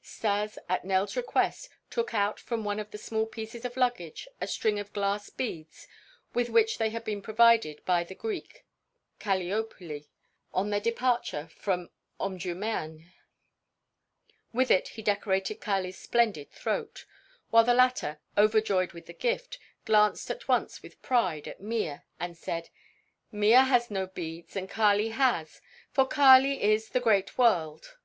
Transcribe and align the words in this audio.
Stas, 0.00 0.60
at 0.68 0.84
Nell's 0.84 1.16
request, 1.16 1.68
took 1.90 2.14
out 2.14 2.38
from 2.38 2.62
one 2.62 2.78
of 2.78 2.92
the 2.92 2.98
small 2.98 3.26
pieces 3.26 3.64
of 3.64 3.76
luggage 3.76 4.28
a 4.40 4.46
string 4.46 4.78
of 4.78 4.92
glass 4.92 5.28
beads 5.28 5.88
with 6.32 6.48
which 6.48 6.78
they 6.78 6.90
had 6.90 7.02
been 7.02 7.20
provided 7.20 7.84
by 7.84 8.04
the 8.04 8.14
Greek, 8.14 8.64
Kaliopuli, 9.18 10.04
on 10.54 10.70
their 10.70 10.78
departure 10.78 11.48
from 11.48 11.90
Omdurmân; 12.20 13.06
with 14.52 14.70
it 14.70 14.86
he 14.90 15.02
decorated 15.02 15.60
Kali's 15.60 15.98
splendid 15.98 16.52
throat; 16.52 17.04
while 17.50 17.64
the 17.64 17.74
latter, 17.74 18.20
overjoyed 18.36 18.92
with 18.92 19.06
the 19.06 19.12
gift, 19.12 19.58
glanced 19.84 20.30
at 20.30 20.46
once 20.46 20.80
with 20.80 21.02
pride 21.02 21.48
at 21.48 21.60
Mea 21.60 22.02
and 22.20 22.36
said: 22.38 22.70
"Mea 23.32 23.64
has 23.66 23.90
no 23.90 24.06
beads 24.06 24.54
and 24.54 24.70
Kali 24.70 25.08
has, 25.08 25.60
for 25.90 26.06
Kali 26.06 26.62
is 26.62 26.90
'the 26.90 27.00
great 27.00 27.36
world.'" 27.36 27.96